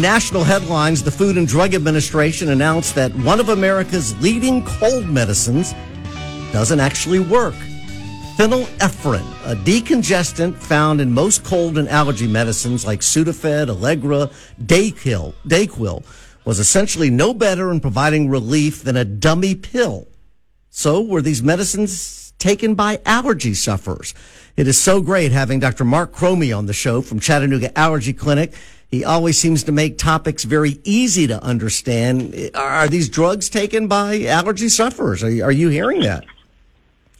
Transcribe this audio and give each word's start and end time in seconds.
National 0.00 0.42
headlines 0.42 1.02
The 1.02 1.10
Food 1.10 1.36
and 1.36 1.46
Drug 1.46 1.72
Administration 1.72 2.50
announced 2.50 2.94
that 2.96 3.14
one 3.16 3.38
of 3.38 3.48
America's 3.48 4.20
leading 4.20 4.64
cold 4.64 5.06
medicines 5.06 5.72
doesn't 6.52 6.80
actually 6.80 7.20
work. 7.20 7.54
Phenylephrine, 8.36 9.24
a 9.44 9.54
decongestant 9.54 10.56
found 10.56 11.00
in 11.00 11.12
most 11.12 11.44
cold 11.44 11.78
and 11.78 11.88
allergy 11.88 12.26
medicines 12.26 12.84
like 12.84 13.00
Sudafed, 13.00 13.68
Allegra, 13.68 14.30
Dayquil, 14.60 15.32
Dayquil, 15.46 16.04
was 16.44 16.58
essentially 16.58 17.10
no 17.10 17.32
better 17.32 17.70
in 17.70 17.78
providing 17.78 18.28
relief 18.28 18.82
than 18.82 18.96
a 18.96 19.04
dummy 19.04 19.54
pill. 19.54 20.08
So 20.70 21.00
were 21.00 21.22
these 21.22 21.42
medicines 21.42 22.32
taken 22.38 22.74
by 22.74 23.00
allergy 23.06 23.54
sufferers? 23.54 24.12
It 24.56 24.66
is 24.66 24.76
so 24.76 25.00
great 25.00 25.30
having 25.30 25.60
Dr. 25.60 25.84
Marc 25.84 26.12
Cromie 26.12 26.56
on 26.56 26.66
the 26.66 26.72
show 26.72 27.00
from 27.00 27.20
Chattanooga 27.20 27.76
Allergy 27.78 28.12
Clinic. 28.12 28.52
He 28.94 29.04
always 29.04 29.36
seems 29.36 29.64
to 29.64 29.72
make 29.72 29.98
topics 29.98 30.44
very 30.44 30.78
easy 30.84 31.26
to 31.26 31.42
understand. 31.42 32.52
Are 32.54 32.86
these 32.86 33.08
drugs 33.08 33.48
taken 33.48 33.88
by 33.88 34.26
allergy 34.26 34.68
sufferers? 34.68 35.24
Are 35.24 35.30
you, 35.30 35.42
are 35.42 35.50
you 35.50 35.68
hearing 35.68 36.02
that? 36.02 36.24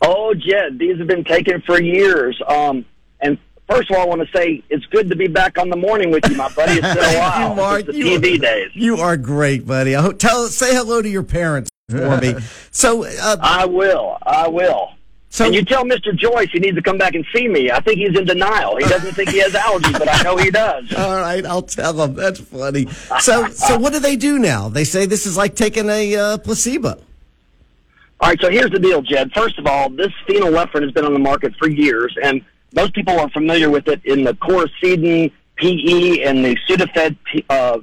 Oh, 0.00 0.34
Jed, 0.34 0.78
these 0.78 0.98
have 0.98 1.08
been 1.08 1.24
taken 1.24 1.60
for 1.62 1.82
years. 1.82 2.40
Um, 2.46 2.84
and 3.20 3.38
first 3.68 3.90
of 3.90 3.96
all, 3.96 4.02
I 4.02 4.06
want 4.06 4.20
to 4.20 4.28
say 4.38 4.62
it's 4.70 4.86
good 4.86 5.10
to 5.10 5.16
be 5.16 5.26
back 5.26 5.58
on 5.58 5.68
the 5.68 5.76
morning 5.76 6.12
with 6.12 6.28
you, 6.30 6.36
my 6.36 6.48
buddy. 6.52 6.74
It's 6.74 6.94
been 6.94 7.16
a 7.16 7.18
while. 7.18 7.50
you, 7.50 7.56
Marc, 7.56 7.86
the 7.86 7.96
you 7.96 8.04
TV 8.04 8.36
are, 8.36 8.38
days. 8.38 8.70
You 8.74 8.96
are 8.98 9.16
great, 9.16 9.66
buddy. 9.66 9.96
I 9.96 10.02
hope, 10.02 10.20
tell, 10.20 10.46
say 10.46 10.76
hello 10.76 11.02
to 11.02 11.08
your 11.08 11.24
parents 11.24 11.70
for 11.90 12.20
me. 12.20 12.36
So, 12.70 13.04
uh, 13.04 13.36
I 13.40 13.66
will. 13.66 14.18
I 14.22 14.46
will. 14.46 14.90
So- 15.34 15.46
and 15.46 15.52
you 15.52 15.64
tell 15.64 15.82
Mr. 15.82 16.14
Joyce 16.14 16.48
he 16.52 16.60
needs 16.60 16.76
to 16.76 16.82
come 16.82 16.96
back 16.96 17.16
and 17.16 17.26
see 17.34 17.48
me. 17.48 17.68
I 17.68 17.80
think 17.80 17.98
he's 17.98 18.16
in 18.16 18.24
denial. 18.24 18.76
He 18.76 18.84
doesn't 18.84 19.14
think 19.14 19.30
he 19.30 19.40
has 19.40 19.52
allergies, 19.52 19.98
but 19.98 20.08
I 20.08 20.22
know 20.22 20.36
he 20.36 20.48
does. 20.48 20.94
all 20.96 21.16
right, 21.16 21.44
I'll 21.44 21.60
tell 21.60 22.04
him. 22.04 22.14
That's 22.14 22.38
funny. 22.38 22.86
So, 23.18 23.48
so 23.48 23.76
what 23.76 23.92
do 23.92 23.98
they 23.98 24.14
do 24.14 24.38
now? 24.38 24.68
They 24.68 24.84
say 24.84 25.06
this 25.06 25.26
is 25.26 25.36
like 25.36 25.56
taking 25.56 25.90
a 25.90 26.14
uh, 26.14 26.38
placebo. 26.38 26.90
All 28.20 28.28
right, 28.28 28.40
so 28.40 28.48
here's 28.48 28.70
the 28.70 28.78
deal, 28.78 29.02
Jed. 29.02 29.32
First 29.32 29.58
of 29.58 29.66
all, 29.66 29.90
this 29.90 30.12
phenylephrine 30.28 30.82
has 30.82 30.92
been 30.92 31.04
on 31.04 31.12
the 31.12 31.18
market 31.18 31.52
for 31.56 31.68
years, 31.68 32.16
and 32.22 32.40
most 32.72 32.94
people 32.94 33.18
are 33.18 33.28
familiar 33.30 33.70
with 33.70 33.88
it 33.88 34.02
in 34.04 34.22
the 34.22 34.34
Coricidin 34.34 35.32
PE 35.56 36.22
and 36.22 36.44
the 36.44 36.56
Sudafed 36.68 37.16
uh, 37.50 37.78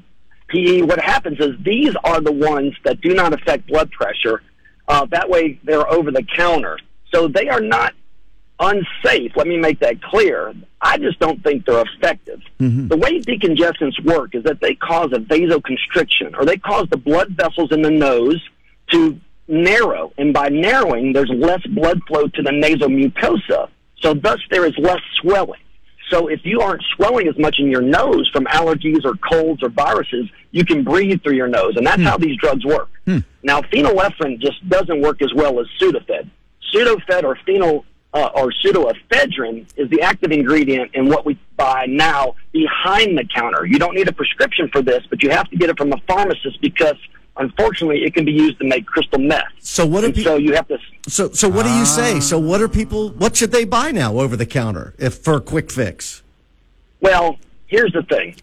PE. 0.48 0.84
What 0.84 1.02
happens 1.02 1.38
is 1.42 1.62
these 1.66 1.94
are 2.06 2.22
the 2.22 2.32
ones 2.32 2.76
that 2.86 3.02
do 3.02 3.14
not 3.14 3.34
affect 3.34 3.68
blood 3.68 3.92
pressure. 3.92 4.42
Uh, 4.88 5.06
that 5.08 5.30
way, 5.30 5.60
they're 5.66 5.90
over 5.92 6.12
the 6.12 6.24
counter. 6.24 6.78
So 7.14 7.28
they 7.28 7.50
are 7.50 7.62
not 7.62 7.94
unsafe. 8.60 9.32
Let 9.36 9.48
me 9.48 9.58
make 9.58 9.80
that 9.80 10.02
clear. 10.02 10.54
I 10.82 10.98
just 10.98 11.20
don't 11.20 11.44
think 11.44 11.66
they're 11.66 11.82
effective. 11.82 12.42
Mm-hmm. 12.60 12.88
The 12.88 12.98
way 12.98 13.20
decongestants 13.20 14.04
work 14.06 14.36
is 14.36 14.44
that 14.44 14.62
they 14.62 14.76
cause 14.76 15.12
a 15.14 15.20
vasoconstriction, 15.20 16.38
or 16.38 16.46
they 16.46 16.58
cause 16.58 16.88
the 16.90 16.98
blood 16.98 17.30
vessels 17.30 17.72
in 17.72 17.82
the 17.82 17.92
nose 17.92 18.42
to 18.92 19.20
narrow, 19.48 20.14
and 20.18 20.34
by 20.34 20.50
narrowing, 20.50 21.14
there's 21.14 21.30
less 21.30 21.66
blood 21.68 22.02
flow 22.08 22.28
to 22.28 22.42
the 22.42 22.52
nasal 22.52 22.88
mucosa. 22.88 23.70
So 24.02 24.14
thus, 24.14 24.40
there 24.50 24.66
is 24.66 24.74
less 24.78 25.02
swelling. 25.22 25.60
So 26.10 26.28
if 26.28 26.42
you 26.44 26.62
aren't 26.62 26.84
swelling 26.96 27.28
as 27.28 27.38
much 27.38 27.58
in 27.60 27.70
your 27.70 27.82
nose 27.82 28.30
from 28.34 28.46
allergies 28.46 29.06
or 29.06 29.16
colds 29.16 29.64
or 29.64 29.70
viruses, 29.70 30.30
you 30.52 30.66
can 30.66 30.84
breathe 30.84 31.24
through 31.24 31.36
your 31.36 31.48
nose, 31.48 31.74
and 31.78 31.86
that's 31.86 32.02
hmm. 32.02 32.08
how 32.08 32.18
these 32.18 32.36
drugs 32.38 32.66
work. 32.66 32.90
Hmm. 33.06 33.20
Now, 33.44 33.62
phenylephrine 33.62 34.40
just 34.40 34.68
doesn't 34.68 35.02
work 35.02 35.22
as 35.22 35.34
well 35.34 35.60
as 35.60 35.68
Sudafed. 35.80 36.30
Sudafed 36.74 37.24
or 37.24 37.38
phenyl 37.48 37.84
uh, 38.14 38.30
or 38.36 38.52
pseudoephedrine 38.52 39.66
is 39.78 39.90
the 39.90 40.02
active 40.02 40.32
ingredient 40.32 40.92
in 40.94 41.08
what 41.08 41.26
we 41.26 41.40
buy 41.56 41.86
now 41.88 42.36
behind 42.52 43.18
the 43.18 43.26
counter. 43.34 43.66
You 43.66 43.80
don't 43.80 43.96
need 43.96 44.08
a 44.08 44.14
prescription 44.14 44.70
for 44.70 44.82
this, 44.82 45.04
but 45.10 45.24
you 45.24 45.30
have 45.30 45.50
to 45.50 45.56
get 45.56 45.70
it 45.70 45.78
from 45.78 45.94
a 45.94 45.98
pharmacist 46.08 46.60
because 46.62 46.96
unfortunately 47.38 48.04
it 48.04 48.14
can 48.14 48.26
be 48.26 48.32
used 48.32 48.60
to 48.60 48.66
make 48.66 48.86
crystal 48.86 49.20
meth. 49.20 49.46
So 49.60 49.86
what 49.86 50.02
do 50.02 50.08
And 50.08 50.16
pe- 50.16 50.24
so 50.24 50.36
you 50.36 50.54
have 50.56 50.68
to 50.68 50.78
So, 51.08 51.32
so 51.32 51.48
what 51.48 51.64
do 51.64 51.72
you 51.72 51.86
say? 51.86 52.20
So, 52.20 52.38
what 52.38 52.62
are 52.62 52.68
people? 52.68 53.10
What 53.10 53.36
should 53.36 53.52
they 53.52 53.64
buy 53.64 53.92
now 53.92 54.20
over 54.20 54.36
the 54.36 54.46
counter 54.46 54.94
if 54.98 55.16
for 55.16 55.36
a 55.36 55.42
quick 55.42 55.72
fix? 55.72 56.22
Well, 57.00 57.38
here's 57.68 57.94
the 57.94 58.04
thing. 58.04 58.36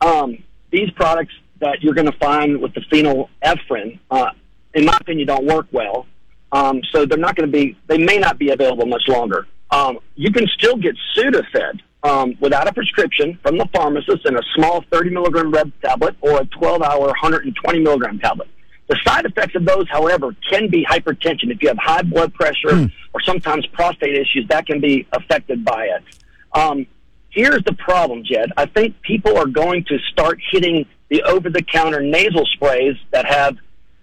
Um, 0.00 0.42
these 0.70 0.90
products 0.90 1.32
that 1.60 1.82
you're 1.82 1.94
going 1.94 2.10
to 2.10 2.18
find 2.18 2.60
with 2.60 2.74
the 2.74 2.80
phenylephrine, 2.82 3.98
uh, 4.10 4.30
in 4.74 4.84
my 4.84 4.96
opinion, 5.00 5.28
don't 5.28 5.46
work 5.46 5.66
well. 5.72 6.06
Um, 6.52 6.80
so 6.92 7.04
they're 7.04 7.18
not 7.18 7.36
going 7.36 7.50
to 7.50 7.52
be, 7.52 7.76
they 7.86 7.98
may 7.98 8.18
not 8.18 8.38
be 8.38 8.50
available 8.50 8.86
much 8.86 9.08
longer. 9.08 9.46
Um, 9.70 9.98
you 10.14 10.30
can 10.30 10.46
still 10.48 10.76
get 10.76 10.94
Sudafed 11.16 11.80
um, 12.04 12.36
without 12.40 12.68
a 12.68 12.72
prescription 12.72 13.38
from 13.42 13.58
the 13.58 13.66
pharmacist 13.74 14.26
in 14.26 14.36
a 14.36 14.42
small 14.54 14.84
30 14.92 15.10
milligram 15.10 15.50
red 15.50 15.72
tablet 15.82 16.14
or 16.20 16.42
a 16.42 16.44
12 16.46 16.82
hour 16.82 17.06
120 17.06 17.80
milligram 17.80 18.18
tablet. 18.18 18.48
The 18.86 18.98
side 19.04 19.24
effects 19.24 19.54
of 19.54 19.64
those, 19.64 19.88
however, 19.88 20.36
can 20.50 20.68
be 20.68 20.84
hypertension. 20.84 21.50
If 21.50 21.62
you 21.62 21.68
have 21.68 21.78
high 21.78 22.02
blood 22.02 22.34
pressure 22.34 22.90
or 23.14 23.20
sometimes 23.22 23.66
prostate 23.68 24.14
issues, 24.14 24.46
that 24.48 24.66
can 24.66 24.80
be 24.80 25.06
affected 25.12 25.64
by 25.64 25.86
it. 25.86 26.02
Um, 26.52 26.86
here's 27.30 27.64
the 27.64 27.72
problem, 27.72 28.24
Jed. 28.24 28.52
I 28.58 28.66
think 28.66 29.00
people 29.00 29.38
are 29.38 29.46
going 29.46 29.84
to 29.84 29.98
start 30.12 30.38
hitting 30.50 30.86
the 31.08 31.22
over-the-counter 31.22 32.02
nasal 32.02 32.44
sprays 32.46 32.96
that 33.10 33.24
have 33.24 33.56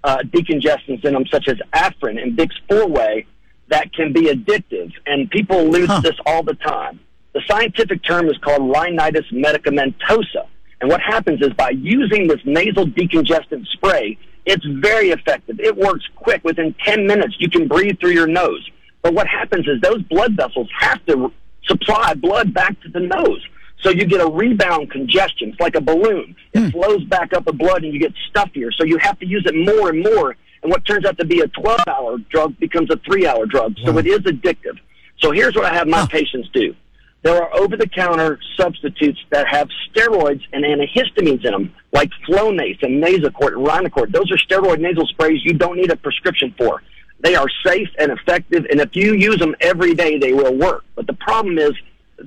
uh, 0.03 0.17
decongestants 0.25 1.03
in 1.05 1.13
them, 1.13 1.25
such 1.27 1.47
as 1.47 1.57
Afrin 1.73 2.21
and 2.21 2.37
Vicks 2.37 2.55
Four-Way, 2.69 3.25
that 3.69 3.93
can 3.93 4.11
be 4.11 4.23
addictive, 4.23 4.91
and 5.05 5.29
people 5.29 5.69
lose 5.69 5.89
this 6.01 6.15
all 6.25 6.43
the 6.43 6.55
time. 6.55 6.99
The 7.33 7.41
scientific 7.47 8.03
term 8.03 8.27
is 8.27 8.37
called 8.39 8.69
rhinitis 8.69 9.25
medicamentosa, 9.31 10.47
and 10.81 10.89
what 10.89 10.99
happens 11.01 11.41
is 11.41 11.53
by 11.53 11.69
using 11.69 12.27
this 12.27 12.39
nasal 12.43 12.87
decongestant 12.87 13.67
spray, 13.67 14.17
it's 14.45 14.65
very 14.65 15.11
effective. 15.11 15.59
It 15.59 15.77
works 15.77 16.03
quick. 16.15 16.43
Within 16.43 16.73
10 16.83 17.05
minutes, 17.05 17.35
you 17.39 17.49
can 17.49 17.67
breathe 17.67 17.99
through 17.99 18.11
your 18.11 18.27
nose. 18.27 18.67
But 19.03 19.13
what 19.13 19.27
happens 19.27 19.67
is 19.67 19.79
those 19.81 20.01
blood 20.03 20.35
vessels 20.35 20.67
have 20.79 21.05
to 21.05 21.31
supply 21.65 22.15
blood 22.15 22.53
back 22.53 22.79
to 22.81 22.89
the 22.89 22.99
nose. 22.99 23.45
So 23.81 23.89
you 23.89 24.05
get 24.05 24.21
a 24.21 24.27
rebound 24.27 24.91
congestion. 24.91 25.49
It's 25.49 25.59
like 25.59 25.75
a 25.75 25.81
balloon. 25.81 26.35
It 26.53 26.59
hmm. 26.59 26.69
flows 26.69 27.03
back 27.05 27.33
up 27.33 27.45
the 27.45 27.53
blood 27.53 27.83
and 27.83 27.93
you 27.93 27.99
get 27.99 28.13
stuffier. 28.29 28.71
So 28.71 28.83
you 28.83 28.97
have 28.97 29.19
to 29.19 29.25
use 29.25 29.43
it 29.45 29.55
more 29.55 29.89
and 29.89 30.03
more. 30.03 30.35
And 30.63 30.71
what 30.71 30.85
turns 30.85 31.05
out 31.05 31.17
to 31.17 31.25
be 31.25 31.39
a 31.39 31.47
12 31.47 31.79
hour 31.87 32.17
drug 32.29 32.57
becomes 32.59 32.91
a 32.91 32.97
three 32.97 33.25
hour 33.25 33.45
drug. 33.45 33.75
So 33.83 33.97
it 33.97 34.05
is 34.05 34.19
addictive. 34.19 34.79
So 35.19 35.31
here's 35.31 35.55
what 35.55 35.65
I 35.65 35.73
have 35.73 35.87
my 35.87 36.05
patients 36.07 36.49
do. 36.53 36.75
There 37.23 37.35
are 37.35 37.55
over 37.55 37.77
the 37.77 37.87
counter 37.87 38.39
substitutes 38.57 39.19
that 39.29 39.47
have 39.47 39.69
steroids 39.89 40.41
and 40.53 40.63
antihistamines 40.65 41.45
in 41.45 41.51
them, 41.51 41.73
like 41.91 42.09
Flonase 42.27 42.81
and 42.81 43.03
Nasacort 43.03 43.53
and 43.53 43.65
Rhinocort. 43.67 44.11
Those 44.11 44.31
are 44.31 44.37
steroid 44.37 44.79
nasal 44.79 45.05
sprays 45.05 45.41
you 45.43 45.53
don't 45.53 45.77
need 45.77 45.91
a 45.91 45.95
prescription 45.95 46.53
for. 46.57 46.81
They 47.19 47.35
are 47.35 47.45
safe 47.63 47.89
and 47.99 48.11
effective, 48.11 48.65
and 48.71 48.79
if 48.79 48.95
you 48.95 49.13
use 49.13 49.37
them 49.37 49.55
every 49.61 49.93
day, 49.93 50.17
they 50.17 50.33
will 50.33 50.55
work. 50.55 50.83
But 50.95 51.05
the 51.05 51.13
problem 51.13 51.59
is, 51.59 51.73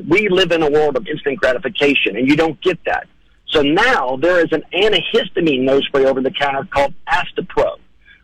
we 0.09 0.29
live 0.29 0.53
in 0.53 0.63
a 0.63 0.71
world 0.71 0.97
of 0.97 1.07
instant 1.07 1.39
gratification, 1.41 2.17
and 2.17 2.29
you 2.29 2.37
don't 2.37 2.61
get 2.61 2.79
that. 2.87 3.07
So 3.49 3.63
now 3.63 4.17
there 4.17 4.41
is 4.45 4.53
an 4.53 4.63
antihistamine 4.73 5.61
nose 5.63 5.85
spray 5.87 6.05
over 6.07 6.21
the 6.21 6.31
counter 6.31 6.67
called 6.73 6.93
Astepro. 7.09 7.77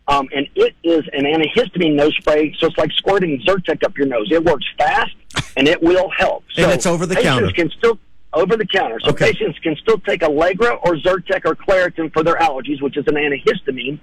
Um, 0.09 0.29
and 0.35 0.49
it 0.57 0.75
is 0.83 1.03
an 1.13 1.25
antihistamine 1.25 1.95
nose 1.95 2.15
spray, 2.17 2.55
so 2.59 2.67
it's 2.67 2.77
like 2.79 2.91
squirting 2.93 3.41
Zyrtec 3.47 3.85
up 3.85 3.97
your 3.97 4.09
nose. 4.09 4.27
It 4.33 4.43
works 4.45 4.67
fast, 4.77 5.15
and 5.57 5.69
it 5.69 5.81
will 5.83 6.11
help. 6.19 6.45
So 6.53 6.65
And 6.65 6.73
it's 6.73 6.87
over 6.87 7.07
the 7.07 7.15
patients 7.15 7.31
counter. 7.41 7.53
can 7.53 7.71
still 7.79 7.99
over 8.33 8.57
the 8.57 8.67
counter. 8.67 8.99
So 9.01 9.11
Okay. 9.11 9.33
patients 9.33 9.59
can 9.61 9.77
still 9.77 9.99
take 9.99 10.23
Allegra 10.25 10.75
or 10.83 10.97
Zyrtec 10.97 11.43
or 11.45 11.55
Claritin 11.55 12.13
for 12.13 12.25
their 12.25 12.37
allergies, 12.37 12.81
which 12.83 12.97
is 12.97 13.05
an 13.07 13.15
antihistamine, 13.15 13.99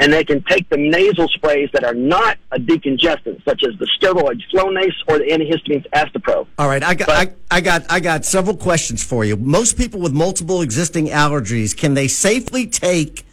and 0.00 0.12
they 0.12 0.24
can 0.24 0.42
take 0.44 0.68
the 0.70 0.76
nasal 0.78 1.28
sprays 1.28 1.68
that 1.72 1.84
are 1.84 1.94
not 1.94 2.38
a 2.50 2.58
decongestant, 2.58 3.44
such 3.44 3.62
as 3.62 3.78
the 3.78 3.86
steroids 3.86 4.40
Flonase 4.52 4.94
or 5.06 5.18
the 5.18 5.26
antihistamines 5.26 5.86
Astepro. 5.90 6.46
All 6.58 6.68
right, 6.68 6.82
I 6.82 6.94
got, 6.94 7.06
But- 7.06 7.34
I, 7.50 7.58
I 7.58 7.60
got, 7.60 7.84
I 7.92 8.00
got 8.00 8.24
several 8.24 8.56
questions 8.56 9.04
for 9.04 9.24
you. 9.24 9.36
Most 9.36 9.76
people 9.76 10.00
with 10.00 10.12
multiple 10.12 10.62
existing 10.62 11.08
allergies 11.08 11.76
can 11.76 11.94
they 11.94 12.08
safely 12.08 12.66
take 12.66 13.24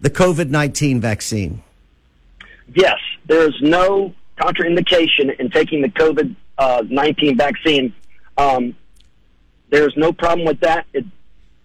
the 0.00 0.10
COVID 0.10 0.50
nineteen 0.50 1.00
vaccine? 1.00 1.62
Yes, 2.74 2.98
there 3.26 3.46
is 3.48 3.54
no 3.60 4.14
contraindication 4.38 5.38
in 5.38 5.50
taking 5.50 5.82
the 5.82 5.88
COVID 5.88 6.34
uh, 6.58 6.82
19 6.88 7.36
vaccine. 7.36 7.94
Um, 8.36 8.74
there's 9.70 9.94
no 9.96 10.12
problem 10.12 10.46
with 10.46 10.60
that. 10.60 10.86
It, 10.92 11.04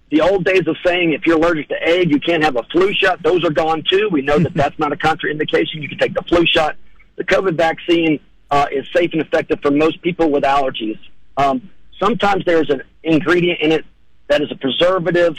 the 0.09 0.21
old 0.21 0.45
days 0.45 0.67
of 0.67 0.77
saying 0.85 1.13
if 1.13 1.25
you're 1.25 1.37
allergic 1.37 1.69
to 1.69 1.81
egg, 1.81 2.09
you 2.09 2.19
can't 2.19 2.43
have 2.43 2.55
a 2.55 2.63
flu 2.63 2.93
shot, 2.93 3.21
those 3.23 3.43
are 3.43 3.51
gone 3.51 3.83
too. 3.89 4.09
We 4.11 4.21
know 4.21 4.39
that 4.39 4.53
that's 4.55 4.77
not 4.79 4.91
a 4.91 4.95
contraindication. 4.95 5.81
You 5.81 5.89
can 5.89 5.97
take 5.97 6.13
the 6.13 6.23
flu 6.23 6.45
shot. 6.45 6.75
The 7.15 7.23
COVID 7.23 7.55
vaccine 7.55 8.19
uh, 8.51 8.67
is 8.71 8.87
safe 8.93 9.11
and 9.13 9.21
effective 9.21 9.59
for 9.61 9.71
most 9.71 10.01
people 10.01 10.29
with 10.29 10.43
allergies. 10.43 10.99
Um, 11.35 11.69
sometimes 11.99 12.45
there's 12.45 12.69
an 12.69 12.83
ingredient 13.03 13.59
in 13.61 13.71
it 13.71 13.85
that 14.27 14.41
is 14.41 14.51
a 14.51 14.55
preservative 14.55 15.35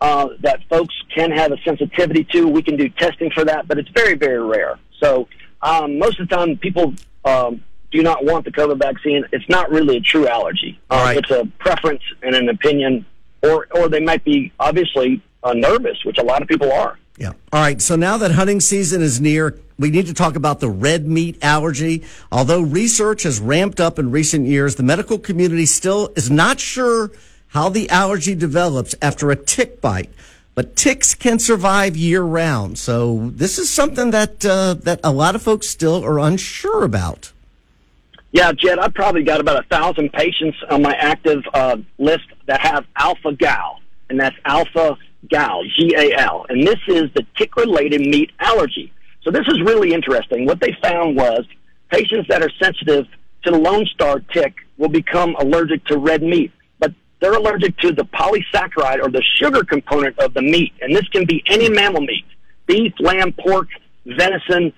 uh, 0.00 0.28
that 0.40 0.60
folks 0.68 0.94
can 1.14 1.30
have 1.30 1.52
a 1.52 1.56
sensitivity 1.64 2.24
to. 2.24 2.48
We 2.48 2.62
can 2.62 2.76
do 2.76 2.88
testing 2.88 3.30
for 3.30 3.44
that, 3.44 3.68
but 3.68 3.78
it's 3.78 3.88
very, 3.90 4.14
very 4.14 4.42
rare. 4.42 4.78
So 5.00 5.28
um, 5.62 5.98
most 5.98 6.18
of 6.18 6.28
the 6.28 6.36
time, 6.36 6.56
people 6.56 6.94
um, 7.24 7.62
do 7.92 8.02
not 8.02 8.24
want 8.24 8.44
the 8.44 8.50
COVID 8.50 8.78
vaccine. 8.78 9.24
It's 9.32 9.48
not 9.48 9.70
really 9.70 9.98
a 9.98 10.00
true 10.00 10.26
allergy. 10.26 10.80
All 10.90 11.04
Uh. 11.04 11.18
It's 11.18 11.30
a 11.30 11.46
preference 11.58 12.02
and 12.22 12.34
an 12.34 12.48
opinion, 12.48 13.06
or 13.42 13.66
or 13.72 13.88
they 13.88 14.00
might 14.00 14.24
be 14.24 14.52
obviously 14.58 15.22
uh, 15.42 15.52
nervous, 15.52 16.04
which 16.04 16.18
a 16.18 16.22
lot 16.22 16.42
of 16.42 16.48
people 16.48 16.72
are. 16.72 16.98
Yeah. 17.18 17.32
All 17.52 17.60
right. 17.60 17.80
So 17.80 17.96
now 17.96 18.16
that 18.18 18.32
hunting 18.32 18.60
season 18.60 19.02
is 19.02 19.20
near, 19.20 19.58
we 19.78 19.90
need 19.90 20.06
to 20.06 20.14
talk 20.14 20.34
about 20.34 20.60
the 20.60 20.70
red 20.70 21.06
meat 21.06 21.38
allergy. 21.42 22.04
Although 22.30 22.62
research 22.62 23.24
has 23.24 23.38
ramped 23.38 23.80
up 23.80 23.98
in 23.98 24.10
recent 24.10 24.46
years, 24.46 24.76
the 24.76 24.82
medical 24.82 25.18
community 25.18 25.66
still 25.66 26.10
is 26.16 26.30
not 26.30 26.58
sure 26.58 27.10
how 27.48 27.68
the 27.68 27.88
allergy 27.90 28.34
develops 28.34 28.94
after 29.02 29.30
a 29.30 29.36
tick 29.36 29.80
bite. 29.80 30.10
But 30.54 30.76
ticks 30.76 31.14
can 31.14 31.38
survive 31.38 31.96
year 31.96 32.22
round. 32.22 32.78
So 32.78 33.30
this 33.34 33.58
is 33.58 33.70
something 33.70 34.10
that 34.10 34.44
uh, 34.44 34.74
that 34.74 35.00
a 35.02 35.12
lot 35.12 35.34
of 35.34 35.42
folks 35.42 35.66
still 35.66 36.04
are 36.04 36.18
unsure 36.18 36.84
about. 36.84 37.32
Yeah, 38.32 38.52
Jed, 38.52 38.78
I've 38.78 38.94
probably 38.94 39.24
got 39.24 39.40
about 39.40 39.62
a 39.62 39.68
thousand 39.68 40.10
patients 40.14 40.56
on 40.70 40.80
my 40.80 40.94
active 40.94 41.42
uh, 41.52 41.76
list 41.98 42.24
that 42.46 42.60
have 42.62 42.86
alpha 42.96 43.34
gal, 43.34 43.80
and 44.08 44.18
that's 44.18 44.34
alpha 44.46 44.96
gal, 45.28 45.62
G 45.76 45.94
A 45.96 46.18
L, 46.18 46.46
and 46.48 46.66
this 46.66 46.78
is 46.88 47.10
the 47.14 47.26
tick-related 47.36 48.00
meat 48.00 48.30
allergy. 48.40 48.90
So 49.22 49.30
this 49.30 49.46
is 49.48 49.60
really 49.60 49.92
interesting. 49.92 50.46
What 50.46 50.60
they 50.60 50.74
found 50.82 51.14
was 51.14 51.44
patients 51.90 52.26
that 52.28 52.42
are 52.42 52.50
sensitive 52.60 53.06
to 53.44 53.50
the 53.50 53.58
Lone 53.58 53.84
Star 53.94 54.20
tick 54.32 54.54
will 54.78 54.88
become 54.88 55.36
allergic 55.38 55.84
to 55.86 55.98
red 55.98 56.22
meat, 56.22 56.52
but 56.78 56.92
they're 57.20 57.34
allergic 57.34 57.76
to 57.80 57.92
the 57.92 58.04
polysaccharide 58.04 59.02
or 59.02 59.10
the 59.10 59.22
sugar 59.38 59.62
component 59.62 60.18
of 60.18 60.32
the 60.32 60.42
meat, 60.42 60.72
and 60.80 60.96
this 60.96 61.06
can 61.08 61.26
be 61.26 61.42
any 61.46 61.68
mammal 61.68 62.00
meat: 62.00 62.24
beef, 62.66 62.94
lamb, 62.98 63.34
pork, 63.34 63.68
venison, 64.06 64.72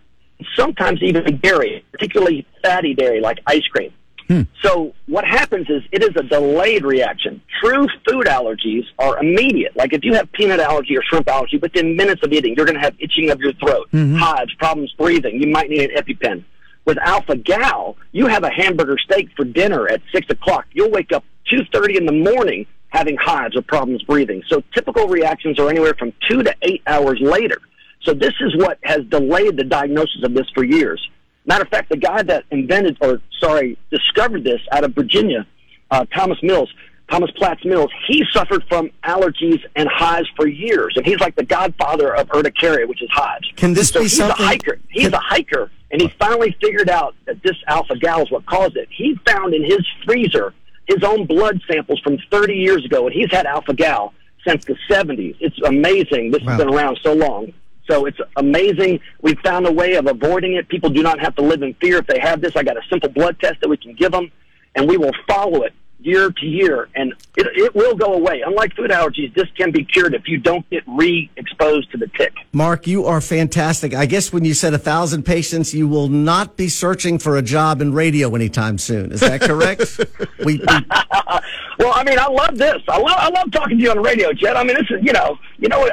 sometimes 0.57 1.03
even 1.03 1.39
dairy, 1.39 1.85
particularly 1.93 2.47
fatty 2.63 2.95
dairy 2.95 3.21
like 3.21 3.39
ice 3.47 3.67
cream. 3.67 3.93
Hmm. 4.29 4.43
So 4.63 4.95
what 5.07 5.25
happens 5.25 5.69
is 5.69 5.83
it 5.93 6.03
is 6.03 6.11
a 6.17 6.23
delayed 6.23 6.85
reaction. 6.85 7.43
True 7.63 7.87
food 8.09 8.27
allergies 8.27 8.85
are 8.99 9.19
immediate. 9.19 9.77
Like 9.77 9.93
if 9.93 10.03
you 10.03 10.15
have 10.15 10.33
peanut 10.33 10.61
allergy 10.61 10.97
or 10.97 11.03
shrimp 11.03 11.29
allergy, 11.29 11.59
within 11.59 11.95
minutes 11.97 12.23
of 12.23 12.33
eating, 12.33 12.55
you're 12.57 12.65
going 12.65 12.77
to 12.77 12.81
have 12.81 12.95
itching 12.99 13.31
of 13.31 13.41
your 13.41 13.53
throat, 13.55 13.89
mm-hmm. 13.93 14.17
hives, 14.17 14.55
problems 14.55 14.93
breathing. 14.97 15.43
You 15.43 15.49
might 15.49 15.69
need 15.69 15.91
an 15.91 15.97
EpiPen. 15.97 16.45
With 16.87 16.99
alpha 16.99 17.37
gal, 17.37 17.97
you 18.13 18.27
have 18.27 18.45
a 18.45 18.51
hamburger 18.51 18.97
steak 18.99 19.29
for 19.37 19.45
dinner 19.45 19.89
at 19.89 20.01
six 20.13 20.29
o'clock. 20.31 20.67
You'll 20.73 20.91
wake 20.91 21.13
up 21.13 21.25
two 21.51 21.65
thirty 21.73 21.97
in 21.97 22.07
the 22.07 22.13
morning 22.13 22.67
having 22.89 23.17
hives 23.17 23.57
or 23.57 23.63
problems 23.63 24.03
breathing. 24.05 24.43
So 24.49 24.63
typical 24.73 25.09
reactions 25.09 25.59
are 25.59 25.69
anywhere 25.69 25.95
from 25.99 26.13
two 26.29 26.43
to 26.43 26.55
eight 26.63 26.83
hours 26.87 27.19
later. 27.21 27.59
So 28.05 28.12
this 28.12 28.35
is 28.41 28.56
what 28.56 28.79
has 28.85 29.05
delayed 29.06 29.56
the 29.56 29.65
diagnosis 29.65 30.23
of 30.23 30.35
this 30.35 30.47
for 30.55 30.65
years. 30.65 31.06
Matter 31.47 31.62
of 31.62 31.69
fact, 31.69 31.91
the 31.91 31.97
guy 31.97 32.23
that 32.23 32.45
invented, 32.51 32.97
or 33.01 33.21
sorry, 33.41 33.79
discovered 33.91 34.45
this 34.45 34.61
out 34.73 34.85
of 34.85 34.95
Virginia, 34.95 35.47
uh, 35.91 36.05
Thomas 36.15 36.39
Mills, 36.43 36.73
Thomas 37.11 37.31
Platts 37.33 37.65
Mills, 37.65 37.91
he 38.06 38.25
suffered 38.33 38.65
from 38.69 38.91
allergies 39.05 39.62
and 39.77 39.89
hives 39.93 40.29
for 40.37 40.47
years, 40.47 40.95
and 40.97 41.05
he's 41.05 41.21
like 41.21 41.37
the 41.37 41.45
godfather 41.45 42.15
of 42.15 42.31
urticaria, 42.31 42.87
which 42.87 43.03
is 43.03 43.11
hives. 43.12 43.51
Can 43.56 43.75
this 43.75 43.91
so 43.91 44.01
be 44.01 44.05
he's 44.05 44.17
something? 44.17 44.43
a 44.43 44.49
hiker. 44.49 44.79
He's 44.89 45.05
Can... 45.05 45.15
a 45.15 45.21
hiker, 45.21 45.71
and 45.91 46.00
he 46.00 46.09
finally 46.19 46.57
figured 46.61 46.89
out 46.89 47.15
that 47.27 47.43
this 47.43 47.57
alpha 47.69 47.97
gal 47.97 48.23
is 48.23 48.31
what 48.31 48.47
caused 48.47 48.77
it. 48.77 48.89
He 48.91 49.19
found 49.27 49.55
in 49.55 49.65
his 49.65 49.87
freezer 50.05 50.55
his 50.87 51.03
own 51.03 51.27
blood 51.27 51.61
samples 51.71 52.00
from 52.00 52.19
30 52.31 52.55
years 52.55 52.85
ago, 52.85 53.07
and 53.07 53.15
he's 53.15 53.31
had 53.31 53.47
alpha 53.47 53.75
gal 53.75 54.12
since 54.47 54.65
the 54.65 54.77
70s. 54.89 55.37
It's 55.41 55.61
amazing. 55.62 56.31
This 56.31 56.43
wow. 56.43 56.53
has 56.53 56.59
been 56.59 56.75
around 56.75 56.99
so 57.03 57.12
long. 57.15 57.53
So 57.91 58.07
it's 58.07 58.19
amazing. 58.37 59.01
We've 59.21 59.39
found 59.41 59.67
a 59.67 59.73
way 59.73 59.95
of 59.95 60.07
avoiding 60.07 60.55
it. 60.55 60.69
People 60.69 60.91
do 60.91 61.03
not 61.03 61.21
have 61.21 61.35
to 61.37 61.43
live 61.43 61.63
in 61.63 61.75
fear 61.75 61.99
if 61.99 62.07
they 62.07 62.19
have 62.19 62.41
this. 62.41 62.57
I 62.57 62.63
got 62.63 62.77
a 62.77 62.83
simple 62.89 63.11
blood 63.11 63.39
test 63.41 63.61
that 63.61 63.69
we 63.69 63.77
can 63.77 63.95
give 63.95 64.13
them, 64.13 64.33
and 64.75 64.89
we 64.89 64.97
will 64.97 65.13
follow 65.29 65.63
it 65.63 65.75
year 66.05 66.31
to 66.31 66.47
year, 66.47 66.89
and 66.95 67.12
it, 67.37 67.47
it 67.56 67.75
will 67.75 67.95
go 67.95 68.15
away. 68.15 68.43
Unlike 68.47 68.75
food 68.75 68.91
allergies, 68.91 69.35
this 69.35 69.49
can 69.56 69.71
be 69.71 69.85
cured 69.85 70.15
if 70.15 70.29
you 70.29 70.39
don't 70.39 70.69
get 70.71 70.83
re-exposed 70.87 71.91
to 71.93 71.99
the 71.99 72.06
tick. 72.09 72.35
Marc, 72.53 72.87
you 72.87 73.06
are 73.06 73.21
fantastic. 73.21 73.95
I 73.95 74.06
guess 74.06 74.33
when 74.33 74.45
you 74.45 74.55
said 74.55 74.75
a 74.75 74.79
thousand 74.79 75.25
patients, 75.25 75.75
you 75.75 75.89
will 75.89 76.09
not 76.09 76.56
be 76.56 76.69
searching 76.69 77.19
for 77.19 77.37
a 77.37 77.43
job 77.43 77.81
in 77.81 77.93
radio 77.93 78.35
anytime 78.35 78.79
soon. 78.79 79.12
Is 79.12 79.21
that 79.21 79.41
correct? 79.41 79.99
we, 80.45 80.59
we... 80.59 80.61
well, 81.79 81.93
I 81.95 82.05
mean, 82.05 82.19
I 82.19 82.29
love 82.29 82.57
this. 82.57 82.83
I 82.89 82.99
love, 82.99 83.17
I 83.17 83.29
love 83.31 83.50
talking 83.50 83.79
to 83.79 83.83
you 83.83 83.91
on 83.91 83.97
the 83.97 84.03
radio, 84.03 84.33
Jed. 84.33 84.57
I 84.57 84.65
mean, 84.65 84.77
this 84.77 84.91
is, 84.91 85.03
you 85.03 85.12
know, 85.12 85.39
you 85.59 85.69
know, 85.69 85.89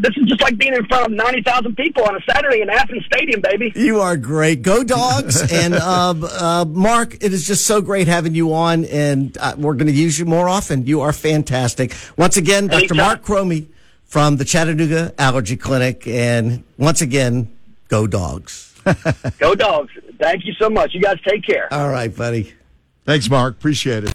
this 0.00 0.16
is 0.16 0.26
just 0.26 0.40
like 0.40 0.58
being 0.58 0.74
in 0.74 0.84
front 0.86 1.06
of 1.06 1.12
90,000 1.12 1.76
people 1.76 2.04
on 2.04 2.16
a 2.16 2.20
Saturday 2.28 2.60
in 2.60 2.68
Athens 2.68 3.04
Stadium, 3.06 3.40
baby. 3.40 3.72
You 3.74 4.00
are 4.00 4.16
great. 4.16 4.62
Go 4.62 4.84
dogs. 4.84 5.40
and, 5.52 5.74
uh, 5.74 6.14
uh, 6.40 6.64
Marc, 6.68 7.14
it 7.22 7.32
is 7.32 7.46
just 7.46 7.66
so 7.66 7.80
great 7.80 8.06
having 8.06 8.34
you 8.34 8.52
on 8.52 8.84
and, 8.84 9.36
uh, 9.54 9.56
we're 9.58 9.74
going 9.74 9.86
to 9.86 9.92
use 9.92 10.18
you 10.18 10.24
more 10.24 10.48
often. 10.48 10.86
You 10.86 11.00
are 11.00 11.12
fantastic. 11.12 11.94
Once 12.16 12.36
again, 12.36 12.66
Dr. 12.66 12.78
Anytime. 12.78 12.96
Marc 12.96 13.22
Cromie 13.22 13.66
from 14.04 14.36
the 14.36 14.44
Chattanooga 14.44 15.14
Allergy 15.18 15.56
Clinic. 15.56 16.06
And 16.06 16.64
once 16.78 17.00
again, 17.00 17.50
go 17.88 18.06
dogs. 18.06 18.74
go 19.38 19.54
dogs. 19.54 19.92
Thank 20.18 20.44
you 20.44 20.52
so 20.54 20.68
much. 20.68 20.94
You 20.94 21.00
guys 21.00 21.18
take 21.26 21.44
care. 21.44 21.72
All 21.72 21.88
right, 21.88 22.14
buddy. 22.14 22.52
Thanks, 23.04 23.28
Marc. 23.28 23.56
Appreciate 23.56 24.04
it. 24.04 24.12